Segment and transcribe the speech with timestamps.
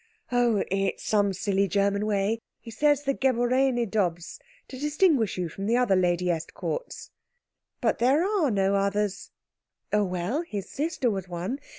[0.31, 2.39] "Oh, it's some silly German way.
[2.59, 7.11] He says the geborene Dobbs, to distinguish you from other Lady Estcourts."
[7.81, 9.29] "But there are no others."
[9.93, 11.59] "Oh, well, his sister was one.